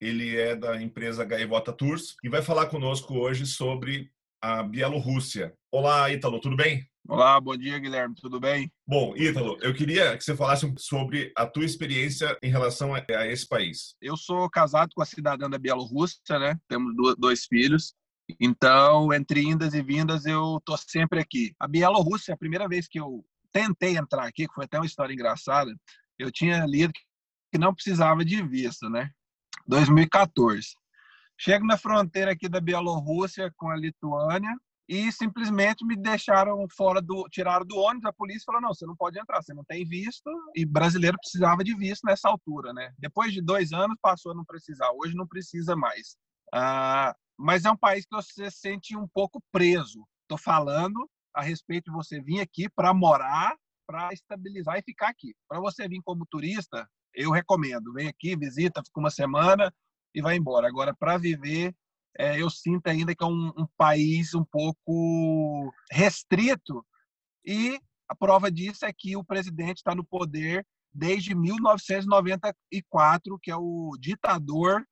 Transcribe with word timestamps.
ele 0.00 0.36
é 0.36 0.54
da 0.54 0.80
empresa 0.80 1.24
Gaivota 1.24 1.72
Tours 1.72 2.16
e 2.22 2.28
vai 2.28 2.42
falar 2.42 2.66
conosco 2.66 3.14
hoje 3.14 3.46
sobre 3.46 4.10
a 4.40 4.62
Bielorrússia. 4.62 5.54
Olá, 5.72 6.10
Ítalo, 6.10 6.40
tudo 6.40 6.56
bem? 6.56 6.86
Olá, 7.06 7.38
bom 7.40 7.56
dia, 7.56 7.78
Guilherme, 7.78 8.14
tudo 8.14 8.40
bem? 8.40 8.72
Bom, 8.86 9.14
Ítalo, 9.16 9.58
eu 9.60 9.74
queria 9.74 10.16
que 10.16 10.24
você 10.24 10.34
falasse 10.34 10.72
sobre 10.78 11.32
a 11.36 11.46
tua 11.46 11.64
experiência 11.64 12.36
em 12.42 12.50
relação 12.50 12.94
a, 12.94 12.98
a 12.98 13.26
esse 13.26 13.46
país. 13.46 13.94
Eu 14.00 14.16
sou 14.16 14.48
casado 14.48 14.90
com 14.94 15.02
a 15.02 15.06
cidadã 15.06 15.48
da 15.48 15.58
Bielorrússia, 15.58 16.38
né? 16.38 16.58
Temos 16.66 16.94
dois 17.18 17.44
filhos. 17.44 17.94
Então, 18.40 19.12
entre 19.12 19.42
indas 19.42 19.74
e 19.74 19.82
vindas, 19.82 20.24
eu 20.24 20.60
tô 20.64 20.76
sempre 20.78 21.20
aqui. 21.20 21.54
A 21.58 21.68
Bielorrússia, 21.68 22.32
a 22.32 22.38
primeira 22.38 22.66
vez 22.66 22.88
que 22.88 22.98
eu 22.98 23.24
tentei 23.52 23.96
entrar 23.96 24.24
aqui, 24.24 24.48
que 24.48 24.54
foi 24.54 24.64
até 24.64 24.78
uma 24.78 24.86
história 24.86 25.12
engraçada, 25.12 25.70
eu 26.18 26.32
tinha 26.32 26.64
lido 26.64 26.92
que 27.52 27.58
não 27.58 27.74
precisava 27.74 28.24
de 28.24 28.42
visto, 28.42 28.88
né? 28.88 29.10
2014. 29.66 30.74
Chego 31.38 31.66
na 31.66 31.76
fronteira 31.76 32.32
aqui 32.32 32.48
da 32.48 32.60
Bielorrússia 32.60 33.52
com 33.56 33.70
a 33.70 33.76
Lituânia 33.76 34.54
e 34.88 35.10
simplesmente 35.10 35.84
me 35.84 35.96
deixaram 35.96 36.66
fora 36.76 37.00
do, 37.00 37.26
tiraram 37.30 37.64
do 37.64 37.76
ônibus, 37.76 38.04
a 38.04 38.12
polícia 38.12 38.44
falou, 38.44 38.60
não, 38.60 38.74
você 38.74 38.84
não 38.86 38.94
pode 38.94 39.18
entrar, 39.18 39.42
você 39.42 39.54
não 39.54 39.64
tem 39.64 39.84
visto, 39.84 40.30
e 40.54 40.64
brasileiro 40.64 41.16
precisava 41.18 41.64
de 41.64 41.74
visto 41.74 42.04
nessa 42.04 42.28
altura, 42.28 42.72
né? 42.72 42.92
Depois 42.98 43.32
de 43.32 43.40
dois 43.40 43.72
anos 43.72 43.96
passou 44.00 44.32
a 44.32 44.34
não 44.34 44.44
precisar, 44.44 44.90
hoje 44.92 45.14
não 45.14 45.26
precisa 45.26 45.74
mais. 45.74 46.16
Ah, 46.52 47.14
mas 47.38 47.64
é 47.64 47.70
um 47.70 47.76
país 47.76 48.04
que 48.04 48.14
você 48.14 48.50
se 48.50 48.58
sente 48.58 48.96
um 48.96 49.08
pouco 49.08 49.42
preso. 49.50 50.06
Estou 50.22 50.38
falando 50.38 51.08
a 51.34 51.42
respeito 51.42 51.90
de 51.90 51.96
você 51.96 52.20
vir 52.20 52.40
aqui 52.40 52.68
para 52.68 52.94
morar, 52.94 53.56
para 53.86 54.12
estabilizar 54.12 54.78
e 54.78 54.82
ficar 54.82 55.08
aqui. 55.08 55.34
Para 55.48 55.60
você 55.60 55.88
vir 55.88 56.00
como 56.04 56.26
turista, 56.26 56.88
eu 57.14 57.30
recomendo. 57.30 57.92
Vem 57.92 58.08
aqui, 58.08 58.36
visita, 58.36 58.82
fica 58.84 59.00
uma 59.00 59.10
semana 59.10 59.72
e 60.14 60.22
vai 60.22 60.36
embora. 60.36 60.68
Agora, 60.68 60.94
para 60.94 61.18
viver, 61.18 61.74
é, 62.18 62.40
eu 62.40 62.48
sinto 62.48 62.86
ainda 62.86 63.14
que 63.14 63.24
é 63.24 63.26
um, 63.26 63.52
um, 63.56 63.66
país 63.76 64.34
um 64.34 64.44
pouco 64.44 65.72
restrito 65.90 66.84
e 67.44 67.80
a 68.08 68.14
prova 68.14 68.50
disso 68.50 68.84
é 68.84 68.92
que 68.92 69.16
o 69.16 69.24
presidente 69.24 69.78
está 69.78 69.94
no 69.94 70.04
poder 70.04 70.66
desde 70.92 71.34
1994, 71.34 73.38
que 73.42 73.50
é 73.50 73.56
o 73.56 73.96
ditador 73.98 74.84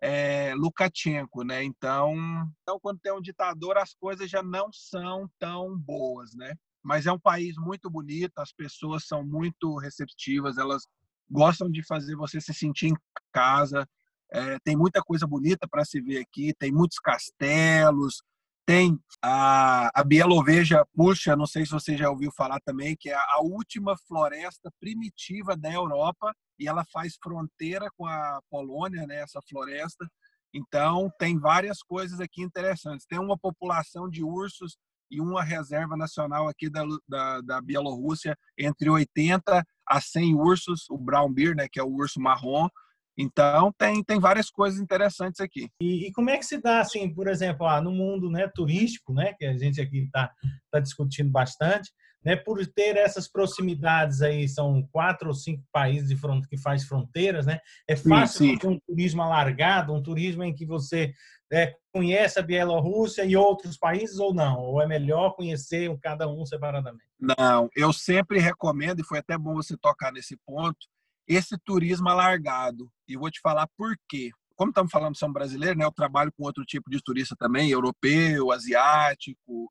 é, 0.00 0.54
Lukashenko, 0.54 1.42
né? 1.42 1.64
Então, 1.64 2.14
então, 2.62 2.78
quando 2.80 3.00
tem 3.00 3.12
um 3.12 3.20
ditador, 3.20 3.76
as 3.76 3.92
coisas 3.94 4.30
já 4.30 4.42
não 4.42 4.70
são 4.72 5.28
tão 5.38 5.76
boas, 5.76 6.34
né? 6.34 6.54
Mas 6.82 7.06
é 7.06 7.12
um 7.12 7.18
país 7.18 7.56
muito 7.56 7.90
bonito, 7.90 8.38
as 8.38 8.52
pessoas 8.52 9.06
são 9.06 9.26
muito 9.26 9.76
receptivas, 9.78 10.56
elas 10.56 10.86
gostam 11.30 11.70
de 11.70 11.84
fazer 11.86 12.16
você 12.16 12.40
se 12.40 12.54
sentir 12.54 12.88
em 12.88 12.96
casa. 13.32 13.88
É, 14.30 14.58
tem 14.64 14.76
muita 14.76 15.00
coisa 15.02 15.26
bonita 15.26 15.66
para 15.68 15.84
se 15.84 16.00
ver 16.00 16.18
aqui, 16.18 16.52
tem 16.58 16.70
muitos 16.70 16.98
castelos, 16.98 18.22
tem 18.66 19.00
a, 19.22 19.88
a 19.98 20.04
Bieloveja 20.04 20.84
Puxa, 20.94 21.34
não 21.34 21.46
sei 21.46 21.64
se 21.64 21.72
você 21.72 21.96
já 21.96 22.10
ouviu 22.10 22.30
falar 22.36 22.60
também, 22.60 22.94
que 22.94 23.08
é 23.08 23.14
a 23.14 23.40
última 23.40 23.96
floresta 24.06 24.70
primitiva 24.78 25.56
da 25.56 25.72
Europa 25.72 26.34
e 26.58 26.68
ela 26.68 26.84
faz 26.92 27.16
fronteira 27.22 27.88
com 27.96 28.06
a 28.06 28.40
Polônia, 28.50 29.06
né, 29.06 29.22
essa 29.22 29.40
floresta. 29.48 30.06
Então, 30.52 31.10
tem 31.18 31.38
várias 31.38 31.82
coisas 31.82 32.20
aqui 32.20 32.42
interessantes. 32.42 33.06
Tem 33.06 33.18
uma 33.18 33.38
população 33.38 34.08
de 34.08 34.22
ursos 34.22 34.76
e 35.10 35.20
uma 35.20 35.42
reserva 35.42 35.96
nacional 35.96 36.48
aqui 36.48 36.68
da, 36.68 36.84
da, 37.08 37.40
da 37.40 37.60
Bielorrússia 37.60 38.36
entre 38.56 38.88
80 38.88 39.64
a 39.86 40.00
100 40.00 40.34
ursos, 40.34 40.88
o 40.90 40.98
brown 40.98 41.32
bear, 41.32 41.54
né, 41.54 41.66
que 41.70 41.80
é 41.80 41.82
o 41.82 41.92
urso 41.92 42.20
marrom. 42.20 42.68
Então 43.16 43.72
tem, 43.76 44.04
tem 44.04 44.20
várias 44.20 44.48
coisas 44.48 44.78
interessantes 44.78 45.40
aqui. 45.40 45.68
E, 45.82 46.06
e 46.06 46.12
como 46.12 46.30
é 46.30 46.36
que 46.36 46.46
se 46.46 46.60
dá 46.60 46.80
assim, 46.80 47.12
por 47.12 47.26
exemplo, 47.26 47.66
ah, 47.66 47.80
no 47.80 47.90
mundo 47.90 48.30
né, 48.30 48.48
turístico, 48.54 49.12
né, 49.12 49.34
que 49.36 49.44
a 49.44 49.56
gente 49.56 49.80
aqui 49.80 50.04
está 50.04 50.30
tá 50.70 50.78
discutindo 50.78 51.30
bastante, 51.30 51.90
né, 52.24 52.36
por 52.36 52.64
ter 52.66 52.96
essas 52.96 53.28
proximidades 53.28 54.22
aí, 54.22 54.48
são 54.48 54.86
quatro 54.92 55.28
ou 55.28 55.34
cinco 55.34 55.64
países 55.72 56.08
de 56.08 56.16
front, 56.16 56.44
que 56.46 56.58
faz 56.58 56.84
fronteiras, 56.84 57.46
né? 57.46 57.58
É 57.88 57.96
fácil 57.96 58.38
sim, 58.38 58.58
sim. 58.60 58.66
um 58.68 58.80
turismo 58.86 59.22
alargado, 59.22 59.94
um 59.94 60.02
turismo 60.02 60.42
em 60.42 60.54
que 60.54 60.66
você 60.66 61.12
é, 61.52 61.74
conhece 61.92 62.38
a 62.38 62.42
Bielorrússia 62.42 63.24
e 63.24 63.36
outros 63.36 63.76
países 63.76 64.18
ou 64.18 64.34
não? 64.34 64.58
Ou 64.60 64.82
é 64.82 64.86
melhor 64.86 65.34
conhecer 65.34 65.90
cada 66.00 66.28
um 66.28 66.44
separadamente? 66.44 67.04
Não, 67.18 67.68
eu 67.74 67.92
sempre 67.92 68.38
recomendo, 68.38 69.00
e 69.00 69.04
foi 69.04 69.18
até 69.18 69.36
bom 69.36 69.54
você 69.54 69.76
tocar 69.76 70.12
nesse 70.12 70.36
ponto, 70.46 70.78
esse 71.26 71.56
turismo 71.64 72.08
alargado. 72.08 72.90
E 73.06 73.16
vou 73.16 73.30
te 73.30 73.40
falar 73.40 73.68
por 73.76 73.96
quê. 74.08 74.30
Como 74.54 74.70
estamos 74.70 74.90
falando 74.90 75.16
são 75.16 75.32
brasileiros, 75.32 75.78
né, 75.78 75.84
eu 75.84 75.92
trabalho 75.92 76.32
com 76.32 76.44
outro 76.44 76.64
tipo 76.64 76.90
de 76.90 77.00
turista 77.00 77.36
também, 77.36 77.70
europeu, 77.70 78.50
asiático, 78.50 79.70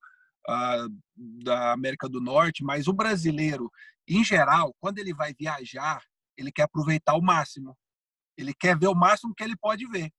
uh, 0.49 0.89
da 1.44 1.73
América 1.73 2.07
do 2.07 2.21
Norte, 2.21 2.63
mas 2.63 2.88
o 2.88 2.94
brasileiro, 2.94 3.69
em 4.07 4.23
geral, 4.23 4.73
quando 4.79 4.99
ele 4.99 5.13
vai 5.13 5.33
viajar, 5.38 6.01
ele 6.38 6.51
quer 6.51 6.63
aproveitar 6.63 7.15
o 7.15 7.21
máximo. 7.21 7.77
Ele 8.38 8.53
quer 8.53 8.77
ver 8.77 8.88
o 8.88 8.95
máximo 8.95 9.33
que 9.35 9.44
ele 9.44 9.57
pode 9.57 9.85
ver. 9.88 10.11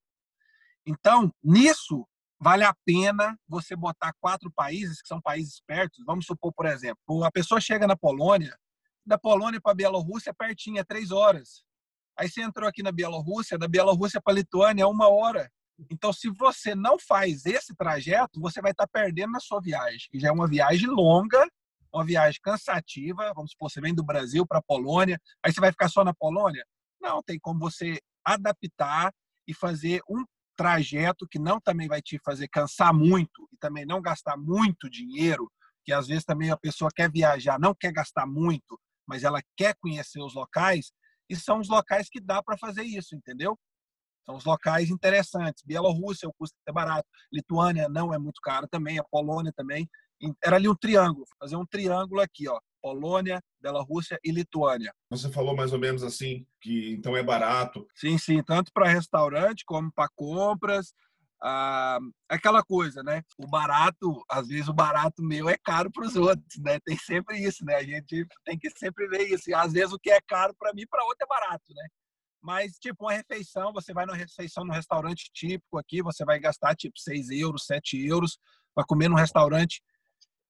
Então, 0.89 1.31
nisso, 1.45 2.09
vale 2.41 2.65
a 2.65 2.75
pena 2.83 3.39
você 3.47 3.77
botar 3.77 4.15
quatro 4.19 4.51
países, 4.51 5.03
que 5.03 5.09
são 5.09 5.21
países 5.21 5.61
perto. 5.67 6.03
Vamos 6.07 6.25
supor, 6.25 6.51
por 6.55 6.65
exemplo, 6.65 7.23
a 7.25 7.31
pessoa 7.31 7.61
chega 7.61 7.87
na 7.87 7.95
Polônia, 7.95 8.57
da 9.05 9.19
Polônia 9.19 9.61
para 9.61 9.73
a 9.73 9.75
Bielorrússia 9.75 10.31
é 10.31 10.33
pertinho, 10.33 10.79
é 10.79 10.85
três 10.85 11.11
horas. 11.11 11.63
Aí 12.17 12.27
você 12.27 12.41
entrou 12.41 12.67
aqui 12.67 12.83
na 12.83 12.91
Bielorrússia, 12.91 13.59
da 13.59 13.69
Bielorrússia 13.69 14.19
para 14.19 14.33
a 14.33 14.37
Lituânia 14.37 14.83
é 14.83 14.87
uma 14.87 15.09
hora. 15.09 15.51
Então, 15.91 16.11
se 16.11 16.31
você 16.31 16.75
não 16.75 16.99
faz 16.99 17.45
esse 17.45 17.75
trajeto, 17.77 18.41
você 18.41 18.63
vai 18.63 18.71
estar 18.71 18.89
perdendo 18.89 19.33
na 19.33 19.41
sua 19.41 19.61
viagem, 19.61 20.09
que 20.11 20.19
já 20.19 20.29
é 20.29 20.33
uma 20.33 20.49
viagem 20.49 20.89
longa, 20.89 21.47
uma 21.93 22.05
viagem 22.05 22.41
cansativa. 22.43 23.31
Vamos 23.35 23.51
supor, 23.51 23.71
você 23.71 23.81
vem 23.81 23.95
do 23.95 24.03
Brasil 24.03 24.47
para 24.47 24.59
a 24.59 24.63
Polônia, 24.63 25.21
aí 25.45 25.53
você 25.53 25.61
vai 25.61 25.71
ficar 25.71 25.91
só 25.91 26.03
na 26.03 26.15
Polônia? 26.15 26.65
Não, 26.99 27.23
tem 27.23 27.39
como 27.39 27.61
você 27.61 28.01
adaptar 28.25 29.13
e 29.47 29.53
fazer 29.53 30.01
um 30.09 30.25
trajeto 30.59 31.29
que 31.31 31.39
não 31.39 31.61
também 31.61 31.87
vai 31.87 32.03
te 32.03 32.19
fazer 32.25 32.49
cansar 32.49 32.93
muito 32.93 33.49
e 33.53 33.57
também 33.59 33.87
não 33.87 34.03
gastar 34.03 34.37
muito 34.37 34.91
dinheiro, 34.91 35.49
que 35.85 35.93
às 35.93 36.09
vezes 36.09 36.25
também 36.25 36.51
a 36.51 36.57
pessoa 36.57 36.91
quer 36.93 37.09
viajar, 37.09 37.61
não 37.61 37.73
quer 37.73 37.93
gastar 37.93 38.27
muito, 38.27 38.79
mas 39.07 39.23
ela 39.23 39.41
quer 39.57 39.77
conhecer 39.81 40.21
os 40.21 40.35
locais, 40.35 40.91
e 41.31 41.37
são 41.37 41.61
os 41.61 41.69
locais 41.69 42.09
que 42.11 42.21
dá 42.21 42.43
para 42.43 42.59
fazer 42.59 42.83
isso, 42.83 43.15
entendeu? 43.15 43.57
São 44.27 44.35
os 44.35 44.45
locais 44.45 44.91
interessantes. 44.91 45.63
Bielorrússia, 45.65 46.29
o 46.29 46.33
custo 46.35 46.57
é 46.67 46.73
barato. 46.73 47.09
Lituânia 47.33 47.89
não 47.89 48.13
é 48.13 48.19
muito 48.19 48.41
caro 48.43 48.67
também, 48.69 48.99
a 48.99 49.05
Polônia 49.05 49.53
também. 49.55 49.89
Era 50.43 50.57
ali 50.57 50.69
um 50.69 50.75
triângulo, 50.75 51.25
fazer 51.39 51.57
um 51.57 51.65
triângulo 51.65 52.21
aqui, 52.21 52.49
ó. 52.49 52.59
Polônia, 52.81 53.43
Bielorrússia 53.61 54.19
e 54.25 54.31
Lituânia. 54.31 54.93
Você 55.11 55.31
falou 55.31 55.57
mais 55.57 55.73
ou 55.73 55.79
menos 55.79 56.03
assim 56.03 56.47
que 56.61 56.93
então 56.93 57.17
é 57.17 57.23
barato. 57.23 57.87
Sim, 57.95 58.19
sim, 58.19 58.43
tanto 58.43 58.73
para 58.73 58.89
restaurante 58.89 59.65
como 59.65 59.93
para 59.93 60.09
compras. 60.15 60.93
Ah, 61.41 61.99
aquela 62.29 62.65
coisa, 62.65 63.03
né? 63.03 63.23
O 63.39 63.47
barato, 63.47 64.25
às 64.29 64.49
vezes 64.49 64.69
o 64.69 64.73
barato 64.73 65.23
meu 65.23 65.49
é 65.49 65.57
caro 65.57 65.91
para 65.91 66.05
os 66.05 66.17
outros, 66.17 66.59
né? 66.59 66.81
Tem 66.81 66.97
sempre 66.99 67.39
isso, 67.39 67.65
né? 67.65 67.77
A 67.77 67.83
gente 67.85 68.27
tem 68.45 68.59
que 68.59 68.71
sempre 68.71 69.07
ver 69.09 69.29
isso. 69.29 69.49
E 69.49 69.55
às 69.55 69.73
vezes 69.73 69.93
o 69.93 69.99
que 69.99 70.11
é 70.11 70.21
caro 70.21 70.55
para 70.59 70.73
mim, 70.75 70.85
para 70.91 71.05
outro 71.05 71.23
é 71.23 71.27
barato, 71.27 71.73
né? 71.75 71.87
Mas, 72.41 72.79
tipo, 72.79 73.05
uma 73.05 73.13
refeição, 73.13 73.73
você 73.73 73.93
vai 73.93 74.07
numa 74.07 74.17
refeição 74.17 74.65
num 74.65 74.73
restaurante 74.73 75.31
típico 75.33 75.77
aqui, 75.79 76.03
você 76.03 76.25
vai 76.25 76.39
gastar, 76.39 76.75
tipo, 76.75 76.99
6 76.99 77.31
euros, 77.31 77.67
7 77.67 78.05
euros 78.07 78.39
para 78.75 78.85
comer 78.85 79.09
num 79.09 79.17
restaurante 79.17 79.83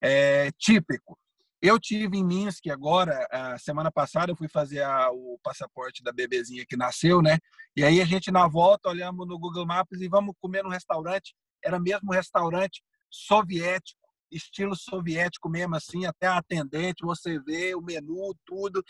é, 0.02 0.50
típico. 0.52 1.18
Eu 1.60 1.78
tive 1.78 2.16
em 2.16 2.24
Minsk 2.24 2.68
agora, 2.68 3.26
a 3.32 3.58
semana 3.58 3.90
passada, 3.90 4.30
eu 4.30 4.36
fui 4.36 4.48
fazer 4.48 4.80
a, 4.82 5.10
o 5.10 5.38
passaporte 5.42 6.04
da 6.04 6.12
bebezinha 6.12 6.64
que 6.64 6.76
nasceu, 6.76 7.20
né? 7.20 7.38
E 7.76 7.82
aí 7.82 8.00
a 8.00 8.04
gente 8.04 8.30
na 8.30 8.46
volta 8.46 8.88
olhamos 8.88 9.26
no 9.26 9.38
Google 9.38 9.66
Maps 9.66 10.00
e 10.00 10.08
vamos 10.08 10.36
comer 10.40 10.62
num 10.62 10.70
restaurante. 10.70 11.34
Era 11.62 11.80
mesmo 11.80 12.12
restaurante 12.12 12.80
soviético, 13.10 13.98
estilo 14.30 14.76
soviético 14.76 15.48
mesmo, 15.48 15.74
assim, 15.74 16.06
até 16.06 16.28
a 16.28 16.38
atendente, 16.38 17.04
você 17.04 17.40
vê 17.40 17.74
o 17.74 17.82
menu, 17.82 18.32
tudo. 18.46 18.84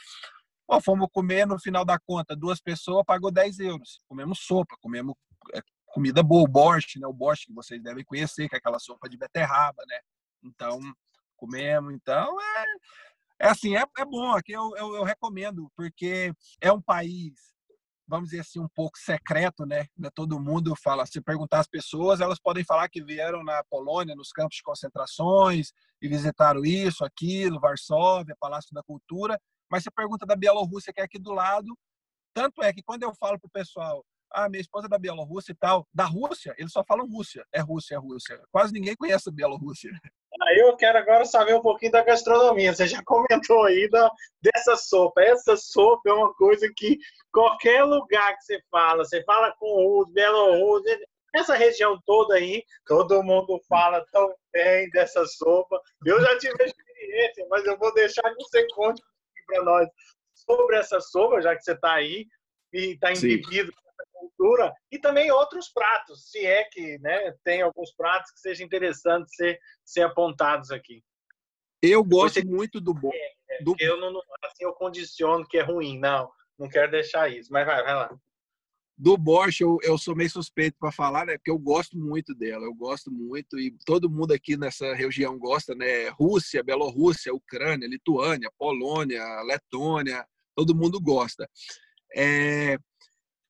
Pô, 0.66 0.78
fomos 0.82 1.08
comer, 1.10 1.46
no 1.46 1.58
final 1.58 1.86
da 1.86 1.98
conta, 1.98 2.36
duas 2.36 2.60
pessoas 2.60 3.02
pagou 3.06 3.30
10 3.30 3.60
euros. 3.60 4.00
Comemos 4.06 4.40
sopa, 4.40 4.76
comemos 4.82 5.14
é, 5.54 5.62
comida 5.86 6.22
boa, 6.22 6.42
o 6.42 6.48
borscht, 6.48 6.98
né? 6.98 7.06
O 7.06 7.14
borscht 7.14 7.46
que 7.46 7.54
vocês 7.54 7.82
devem 7.82 8.04
conhecer, 8.04 8.46
que 8.46 8.54
é 8.54 8.58
aquela 8.58 8.78
sopa 8.78 9.08
de 9.08 9.16
beterraba, 9.16 9.82
né? 9.86 10.00
Então, 10.44 10.78
comemos. 11.38 11.94
Então, 11.94 12.36
é, 12.40 12.64
é 13.46 13.48
assim, 13.48 13.76
é, 13.76 13.84
é 13.96 14.04
bom. 14.04 14.32
Aqui 14.32 14.52
eu, 14.52 14.76
eu, 14.76 14.96
eu 14.96 15.04
recomendo, 15.04 15.70
porque 15.76 16.32
é 16.60 16.70
um 16.70 16.82
país 16.82 17.32
vamos 18.08 18.30
dizer 18.30 18.40
assim, 18.40 18.58
um 18.58 18.68
pouco 18.68 18.98
secreto, 18.98 19.66
né? 19.66 19.86
Todo 20.14 20.40
mundo 20.40 20.74
fala, 20.74 21.04
se 21.04 21.20
perguntar 21.20 21.60
às 21.60 21.68
pessoas, 21.68 22.20
elas 22.20 22.40
podem 22.40 22.64
falar 22.64 22.88
que 22.88 23.04
vieram 23.04 23.44
na 23.44 23.62
Polônia, 23.64 24.16
nos 24.16 24.32
campos 24.32 24.56
de 24.56 24.62
concentrações, 24.62 25.72
e 26.00 26.08
visitaram 26.08 26.64
isso, 26.64 27.04
aquilo, 27.04 27.60
Varsóvia, 27.60 28.34
Palácio 28.40 28.72
da 28.72 28.82
Cultura, 28.82 29.38
mas 29.70 29.82
você 29.82 29.90
pergunta 29.90 30.24
da 30.24 30.34
Bielorrússia, 30.34 30.92
que 30.92 31.00
é 31.00 31.04
aqui 31.04 31.18
do 31.18 31.32
lado, 31.32 31.76
tanto 32.32 32.62
é 32.62 32.72
que 32.72 32.82
quando 32.82 33.02
eu 33.02 33.14
falo 33.14 33.38
pro 33.38 33.50
pessoal, 33.50 34.02
ah, 34.32 34.48
minha 34.48 34.60
esposa 34.60 34.86
é 34.86 34.88
da 34.88 34.98
Bielorrússia 34.98 35.52
e 35.52 35.56
tal, 35.56 35.86
da 35.92 36.04
Rússia, 36.04 36.54
eles 36.56 36.72
só 36.72 36.82
falam 36.84 37.06
Rússia, 37.06 37.44
é 37.52 37.60
Rússia, 37.60 37.94
é 37.94 37.98
Rússia. 37.98 38.40
Quase 38.50 38.72
ninguém 38.72 38.94
conhece 38.96 39.28
a 39.28 39.32
Bielorrússia. 39.32 39.90
Aí 40.42 40.58
eu 40.58 40.76
quero 40.76 40.98
agora 40.98 41.24
saber 41.24 41.54
um 41.54 41.60
pouquinho 41.60 41.92
da 41.92 42.02
gastronomia. 42.02 42.72
Você 42.72 42.86
já 42.86 43.02
comentou 43.04 43.64
aí 43.64 43.88
da, 43.90 44.10
dessa 44.40 44.76
sopa. 44.76 45.20
Essa 45.22 45.56
sopa 45.56 46.08
é 46.08 46.12
uma 46.12 46.32
coisa 46.34 46.70
que 46.76 46.98
qualquer 47.32 47.82
lugar 47.84 48.36
que 48.36 48.44
você 48.44 48.62
fala, 48.70 49.04
você 49.04 49.22
fala 49.24 49.52
com 49.58 50.00
os 50.00 50.12
Bielorrússia, 50.12 50.98
essa 51.34 51.54
região 51.54 52.00
toda 52.06 52.36
aí, 52.36 52.64
todo 52.86 53.22
mundo 53.22 53.60
fala 53.68 54.04
tão 54.12 54.34
bem 54.52 54.88
dessa 54.90 55.26
sopa. 55.26 55.80
Eu 56.04 56.20
já 56.20 56.38
tive 56.38 56.64
experiência, 56.64 57.46
mas 57.50 57.64
eu 57.64 57.76
vou 57.78 57.92
deixar 57.94 58.22
que 58.22 58.42
você 58.42 58.66
conte 58.68 59.02
para 59.46 59.62
nós 59.62 59.88
sobre 60.34 60.76
essa 60.76 61.00
sopa, 61.00 61.42
já 61.42 61.54
que 61.54 61.62
você 61.62 61.72
está 61.72 61.94
aí 61.94 62.26
e 62.72 62.92
está 62.92 63.12
embebido 63.12 63.72
cultura 64.38 64.72
e 64.90 64.98
também 64.98 65.30
outros 65.30 65.68
pratos, 65.68 66.30
se 66.30 66.46
é 66.46 66.64
que 66.64 66.98
né, 67.00 67.34
tem 67.44 67.60
alguns 67.60 67.92
pratos 67.92 68.30
que 68.30 68.40
sejam 68.40 68.64
interessantes 68.64 69.34
ser, 69.34 69.58
ser 69.84 70.02
apontados 70.02 70.70
aqui. 70.70 71.02
Eu 71.82 72.04
gosto 72.04 72.40
Você... 72.40 72.44
muito 72.44 72.80
do 72.80 72.94
bom. 72.94 73.10
É, 73.12 73.62
do... 73.62 73.74
Eu 73.78 73.98
não 73.98 74.20
assim 74.44 74.64
eu 74.64 74.72
condiciono 74.72 75.46
que 75.46 75.58
é 75.58 75.62
ruim, 75.62 75.98
não, 75.98 76.30
não 76.58 76.68
quero 76.68 76.90
deixar 76.90 77.28
isso, 77.28 77.52
mas 77.52 77.66
vai, 77.66 77.82
vai 77.82 77.94
lá. 77.94 78.18
Do 79.00 79.16
Bosch, 79.16 79.60
eu, 79.60 79.78
eu 79.84 79.96
sou 79.96 80.16
meio 80.16 80.28
suspeito 80.28 80.76
para 80.76 80.90
falar, 80.90 81.24
né? 81.24 81.38
Porque 81.38 81.52
eu 81.52 81.58
gosto 81.58 81.96
muito 81.96 82.34
dela, 82.34 82.64
eu 82.64 82.74
gosto 82.74 83.12
muito 83.12 83.56
e 83.56 83.72
todo 83.86 84.10
mundo 84.10 84.32
aqui 84.32 84.56
nessa 84.56 84.92
região 84.92 85.38
gosta, 85.38 85.72
né? 85.72 86.08
Rússia, 86.08 86.64
Bielorrússia, 86.64 87.32
Ucrânia, 87.32 87.86
Lituânia, 87.86 88.50
Polônia, 88.58 89.22
Letônia, 89.42 90.26
todo 90.56 90.74
mundo 90.74 91.00
gosta. 91.00 91.48
É, 92.12 92.76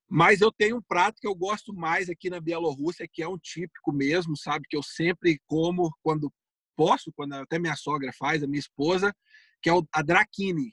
mas 0.08 0.40
eu 0.40 0.50
tenho 0.50 0.78
um 0.78 0.82
prato 0.82 1.20
que 1.20 1.26
eu 1.26 1.34
gosto 1.34 1.74
mais 1.74 2.08
aqui 2.08 2.30
na 2.30 2.40
Bielorrússia, 2.40 3.06
que 3.10 3.22
é 3.22 3.28
um 3.28 3.38
típico 3.38 3.92
mesmo, 3.92 4.36
sabe? 4.36 4.66
Que 4.68 4.76
eu 4.76 4.82
sempre 4.82 5.38
como 5.46 5.90
quando 6.02 6.32
posso, 6.74 7.12
quando 7.12 7.34
até 7.34 7.58
minha 7.58 7.76
sogra 7.76 8.10
faz, 8.18 8.42
a 8.42 8.46
minha 8.46 8.60
esposa, 8.60 9.14
que 9.60 9.68
é 9.68 9.72
a 9.92 10.02
drakini. 10.02 10.70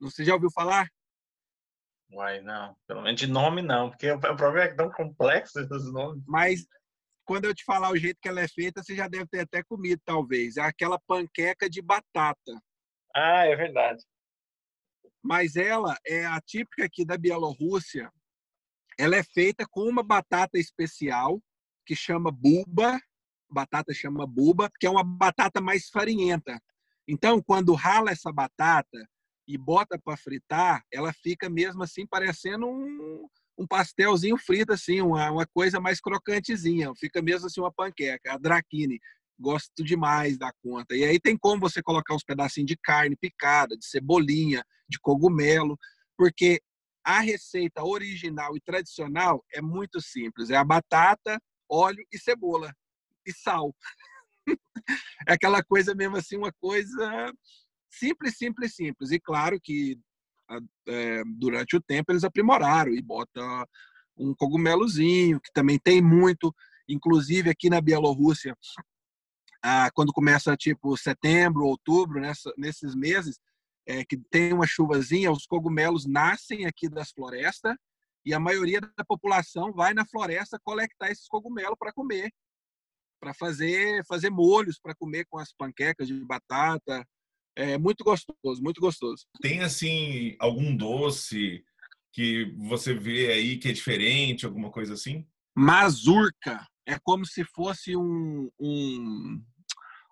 Você 0.00 0.24
já 0.24 0.34
ouviu 0.34 0.50
falar? 0.50 0.88
Uai, 2.10 2.40
não. 2.40 2.74
Pelo 2.86 3.02
menos 3.02 3.20
de 3.20 3.26
nome 3.26 3.62
não, 3.62 3.90
porque 3.90 4.10
o 4.10 4.18
problema 4.18 4.62
é 4.62 4.74
tão 4.74 4.90
complexo 4.90 5.60
esses 5.60 5.92
nomes. 5.92 6.24
Mas 6.26 6.66
quando 7.24 7.44
eu 7.44 7.54
te 7.54 7.62
falar 7.64 7.92
o 7.92 7.96
jeito 7.96 8.18
que 8.20 8.28
ela 8.28 8.40
é 8.40 8.48
feita, 8.48 8.82
você 8.82 8.96
já 8.96 9.06
deve 9.06 9.26
ter 9.26 9.40
até 9.40 9.62
comido, 9.62 10.00
talvez. 10.04 10.56
É 10.56 10.62
aquela 10.62 10.98
panqueca 10.98 11.68
de 11.68 11.82
batata. 11.82 12.58
Ah, 13.14 13.44
é 13.44 13.54
verdade. 13.54 14.02
Mas 15.22 15.54
ela 15.54 15.96
é 16.06 16.24
a 16.24 16.40
típica 16.40 16.86
aqui 16.86 17.04
da 17.04 17.18
Bielorrússia, 17.18 18.10
ela 18.98 19.16
é 19.16 19.22
feita 19.22 19.64
com 19.70 19.82
uma 19.88 20.02
batata 20.02 20.58
especial 20.58 21.40
que 21.86 21.94
chama 21.94 22.30
buba, 22.30 23.00
batata 23.48 23.94
chama 23.94 24.26
buba, 24.26 24.70
que 24.78 24.86
é 24.86 24.90
uma 24.90 25.04
batata 25.04 25.60
mais 25.60 25.88
farinhenta. 25.88 26.60
Então, 27.06 27.40
quando 27.40 27.72
rala 27.72 28.10
essa 28.10 28.30
batata 28.30 29.08
e 29.46 29.56
bota 29.56 29.98
para 29.98 30.16
fritar, 30.16 30.84
ela 30.92 31.12
fica 31.12 31.48
mesmo 31.48 31.82
assim 31.82 32.06
parecendo 32.06 32.66
um, 32.66 33.26
um 33.56 33.66
pastelzinho 33.66 34.36
frito 34.36 34.72
assim, 34.72 35.00
uma, 35.00 35.30
uma 35.30 35.46
coisa 35.46 35.80
mais 35.80 36.00
crocantezinha, 36.00 36.92
fica 36.96 37.22
mesmo 37.22 37.46
assim 37.46 37.60
uma 37.60 37.72
panqueca, 37.72 38.34
a 38.34 38.38
drakini. 38.38 39.00
Gosto 39.40 39.84
demais 39.84 40.36
da 40.36 40.52
conta. 40.60 40.96
E 40.96 41.04
aí 41.04 41.20
tem 41.20 41.36
como 41.38 41.60
você 41.60 41.80
colocar 41.80 42.12
uns 42.12 42.24
pedacinhos 42.24 42.66
de 42.66 42.76
carne 42.76 43.16
picada, 43.16 43.76
de 43.76 43.86
cebolinha, 43.86 44.64
de 44.88 44.98
cogumelo, 44.98 45.78
porque 46.16 46.60
a 47.08 47.20
receita 47.20 47.82
original 47.82 48.54
e 48.54 48.60
tradicional 48.60 49.42
é 49.54 49.62
muito 49.62 49.98
simples: 49.98 50.50
é 50.50 50.56
a 50.56 50.64
batata, 50.64 51.40
óleo 51.66 52.06
e 52.12 52.18
cebola 52.18 52.70
e 53.26 53.32
sal. 53.32 53.74
é 55.26 55.32
aquela 55.32 55.64
coisa 55.64 55.94
mesmo 55.94 56.18
assim, 56.18 56.36
uma 56.36 56.52
coisa 56.52 57.32
simples, 57.90 58.36
simples, 58.36 58.74
simples. 58.74 59.10
E 59.10 59.18
claro 59.18 59.58
que 59.58 59.98
é, 60.86 61.22
durante 61.24 61.76
o 61.76 61.80
tempo 61.80 62.12
eles 62.12 62.24
aprimoraram 62.24 62.92
e 62.92 63.00
bota 63.00 63.40
um 64.14 64.34
cogumelozinho 64.34 65.40
que 65.40 65.50
também 65.50 65.78
tem 65.78 66.02
muito, 66.02 66.54
inclusive 66.86 67.48
aqui 67.48 67.70
na 67.70 67.80
Bielorrússia, 67.80 68.54
ah, 69.62 69.90
quando 69.94 70.12
começa 70.12 70.54
tipo 70.58 70.94
setembro, 70.94 71.64
outubro, 71.64 72.20
nessa, 72.20 72.52
nesses 72.58 72.94
meses, 72.94 73.40
é, 73.88 74.04
que 74.04 74.18
tem 74.30 74.52
uma 74.52 74.66
chuvazinha, 74.66 75.32
os 75.32 75.46
cogumelos 75.46 76.04
nascem 76.04 76.66
aqui 76.66 76.90
das 76.90 77.10
florestas 77.10 77.74
e 78.24 78.34
a 78.34 78.38
maioria 78.38 78.82
da 78.82 79.04
população 79.04 79.72
vai 79.72 79.94
na 79.94 80.04
floresta 80.06 80.60
coletar 80.62 81.10
esses 81.10 81.26
cogumelos 81.26 81.76
para 81.78 81.92
comer, 81.92 82.30
para 83.18 83.32
fazer 83.32 84.04
fazer 84.06 84.28
molhos 84.28 84.78
para 84.78 84.94
comer 84.94 85.26
com 85.30 85.38
as 85.38 85.52
panquecas 85.54 86.06
de 86.06 86.22
batata. 86.22 87.02
É 87.56 87.78
muito 87.78 88.04
gostoso, 88.04 88.62
muito 88.62 88.80
gostoso. 88.80 89.24
Tem 89.40 89.60
assim 89.60 90.36
algum 90.38 90.76
doce 90.76 91.64
que 92.12 92.54
você 92.58 92.92
vê 92.92 93.32
aí 93.32 93.56
que 93.56 93.68
é 93.68 93.72
diferente, 93.72 94.44
alguma 94.44 94.70
coisa 94.70 94.92
assim? 94.92 95.26
Mazurca 95.56 96.64
é 96.86 96.98
como 97.02 97.24
se 97.24 97.42
fosse 97.42 97.96
um, 97.96 98.50
um 98.60 99.42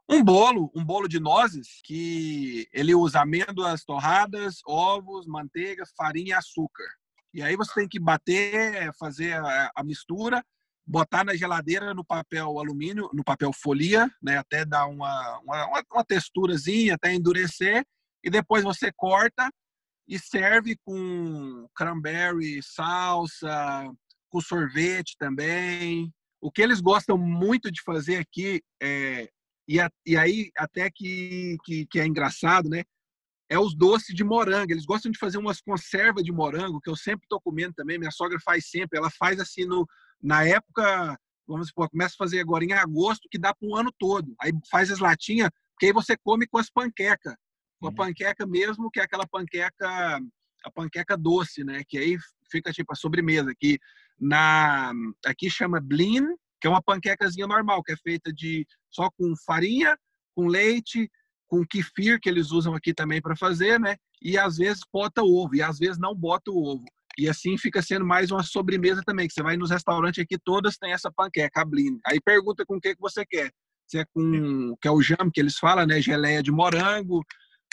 um 0.08 0.23
bolo, 0.23 0.70
um 0.75 0.85
bolo 0.85 1.08
de 1.08 1.19
nozes 1.19 1.81
que 1.82 2.69
ele 2.73 2.94
usa 2.94 3.23
amêndoas 3.23 3.85
torradas, 3.85 4.61
ovos, 4.64 5.26
manteiga, 5.26 5.85
farinha 5.97 6.31
e 6.31 6.32
açúcar. 6.32 6.87
E 7.35 7.43
aí 7.43 7.56
você 7.56 7.75
tem 7.75 7.88
que 7.88 7.99
bater, 7.99 8.93
fazer 8.99 9.35
a, 9.35 9.70
a 9.75 9.85
mistura, 9.85 10.44
botar 10.86 11.25
na 11.25 11.34
geladeira 11.34 11.93
no 11.93 12.05
papel 12.05 12.58
alumínio, 12.58 13.10
no 13.13 13.25
papel 13.25 13.51
folia, 13.53 14.08
né, 14.22 14.39
até 14.39 14.65
dar 14.65 14.86
uma, 14.86 15.39
uma, 15.41 15.82
uma 15.93 16.05
texturazinha, 16.05 16.94
até 16.94 17.13
endurecer, 17.13 17.84
e 18.22 18.31
depois 18.31 18.63
você 18.63 18.93
corta 18.93 19.51
e 20.06 20.19
serve 20.19 20.77
com 20.84 21.67
cranberry, 21.75 22.63
salsa, 22.63 23.91
com 24.31 24.41
sorvete 24.41 25.17
também. 25.19 26.13
O 26.41 26.51
que 26.51 26.63
eles 26.63 26.81
gostam 26.81 27.19
muito 27.19 27.72
de 27.72 27.82
fazer 27.82 28.19
aqui 28.19 28.63
é 28.81 29.29
e, 29.69 29.81
a, 29.81 29.91
e 30.05 30.17
aí, 30.17 30.51
até 30.56 30.91
que, 30.91 31.56
que, 31.65 31.87
que, 31.87 32.01
é 32.01 32.06
engraçado, 32.06 32.69
né? 32.69 32.85
É 33.49 33.58
os 33.58 33.75
doces 33.75 34.15
de 34.15 34.25
morango. 34.25 34.73
Eles 34.73 34.85
gostam 34.85 35.11
de 35.11 35.19
fazer 35.19 35.39
umas 35.39 35.61
conservas 35.61 36.25
de 36.25 36.32
morango, 36.32 36.81
que 36.81 36.91
eu 36.91 36.96
sempre 36.96 37.25
estou 37.25 37.41
comendo 37.41 37.75
também. 37.75 37.99
Minha 37.99 38.11
sogra 38.11 38.39
faz 38.44 38.69
sempre. 38.69 38.99
Ela 38.99 39.11
faz 39.11 39.41
assim, 39.41 39.65
no, 39.65 39.87
na 40.23 40.44
época, 40.44 41.19
vamos 41.46 41.69
supor, 41.69 41.89
começa 41.91 42.15
a 42.15 42.19
fazer 42.19 42.41
agora 42.41 42.65
em 42.65 42.73
agosto, 42.73 43.29
que 43.31 43.39
dá 43.39 43.55
para 43.55 43.69
um 43.69 43.77
ano 43.77 43.93
todo. 43.99 44.35
Aí 44.41 44.53
faz 44.70 44.91
as 44.91 44.99
latinhas, 44.99 45.51
que 45.79 45.87
aí 45.87 45.93
você 45.93 46.17
come 46.17 46.46
com 46.46 46.58
as 46.58 46.70
panquecas. 46.70 47.35
Com 47.81 47.89
a 47.89 47.91
uhum. 47.91 47.96
panqueca 47.96 48.46
mesmo, 48.46 48.91
que 48.91 49.01
é 49.01 49.03
aquela 49.03 49.27
panqueca, 49.27 50.20
a 50.65 50.70
panqueca 50.73 51.17
doce, 51.17 51.63
né? 51.63 51.82
Que 51.87 51.99
aí 51.99 52.17
fica 52.51 52.73
tipo 52.73 52.93
a 52.93 52.96
sobremesa. 52.96 53.53
Que 53.58 53.79
na, 54.19 54.93
aqui 55.25 55.51
chama 55.51 55.81
blin, 55.81 56.25
que 56.60 56.67
é 56.67 56.70
uma 56.70 56.82
panquecazinha 56.82 57.46
normal, 57.46 57.82
que 57.82 57.93
é 57.93 57.96
feita 57.96 58.32
de 58.32 58.67
só 58.91 59.08
com 59.10 59.34
farinha, 59.44 59.96
com 60.34 60.46
leite, 60.46 61.10
com 61.48 61.65
kefir, 61.65 62.19
que 62.20 62.29
eles 62.29 62.51
usam 62.51 62.75
aqui 62.75 62.93
também 62.93 63.20
para 63.20 63.36
fazer, 63.36 63.79
né? 63.79 63.96
E 64.20 64.39
às 64.39 64.56
vezes 64.56 64.81
bota 64.93 65.22
ovo, 65.22 65.55
e 65.55 65.63
às 65.63 65.79
vezes 65.79 65.98
não 65.98 66.15
bota 66.15 66.51
o 66.51 66.63
ovo. 66.63 66.84
E 67.19 67.29
assim 67.29 67.56
fica 67.56 67.81
sendo 67.81 68.05
mais 68.05 68.31
uma 68.31 68.43
sobremesa 68.43 69.03
também, 69.05 69.27
que 69.27 69.32
você 69.32 69.43
vai 69.43 69.56
nos 69.56 69.70
restaurantes 69.70 70.22
aqui, 70.22 70.36
todas 70.43 70.77
têm 70.77 70.93
essa 70.93 71.10
panqueca, 71.10 71.63
a 71.63 71.65
blin. 71.65 71.98
Aí 72.06 72.20
pergunta 72.20 72.65
com 72.67 72.77
o 72.77 72.81
que, 72.81 72.94
que 72.94 73.01
você 73.01 73.25
quer. 73.25 73.51
Se 73.86 73.98
é 73.98 74.05
com, 74.05 74.75
que 74.81 74.89
é 74.89 74.91
o 74.91 75.01
jam, 75.01 75.31
que 75.32 75.41
eles 75.41 75.56
falam, 75.58 75.86
né? 75.86 76.01
Geleia 76.01 76.43
de 76.43 76.51
morango, 76.51 77.22